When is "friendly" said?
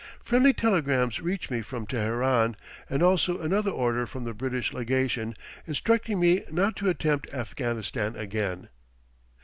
0.19-0.51